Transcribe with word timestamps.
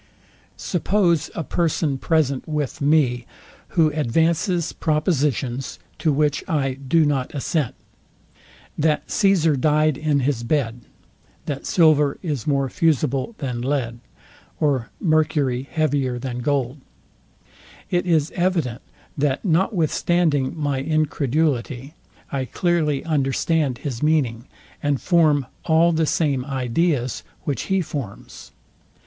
Suppose 0.57 1.29
a 1.35 1.43
person 1.43 1.99
present 1.99 2.47
with 2.49 2.81
me, 2.81 3.27
who 3.77 3.91
advances 3.91 4.73
propositions, 4.73 5.77
to 5.99 6.11
which 6.11 6.43
I 6.47 6.73
do 6.73 7.05
not 7.05 7.35
assent, 7.35 7.75
that 8.79 9.11
Caesar 9.11 9.55
dyed 9.55 9.97
in 9.99 10.21
his 10.21 10.41
bed, 10.41 10.81
that 11.45 11.67
silver 11.67 12.17
is 12.23 12.47
more 12.47 12.67
fusible, 12.67 13.35
than 13.37 13.61
lead, 13.61 13.99
or 14.59 14.89
mercury 14.99 15.67
heavier 15.71 16.17
than 16.17 16.39
gold; 16.39 16.79
it 17.91 18.07
is 18.07 18.31
evident, 18.33 18.81
that 19.15 19.45
notwithstanding 19.45 20.57
my 20.57 20.79
incredulity, 20.81 21.93
I 22.31 22.45
clearly 22.45 23.05
understand 23.05 23.77
his 23.77 24.01
meaning, 24.01 24.45
and 24.81 24.99
form 24.99 25.45
all 25.65 25.91
the 25.91 26.07
same 26.07 26.43
ideas, 26.45 27.21
which 27.43 27.61
he 27.69 27.81
forms. 27.83 28.51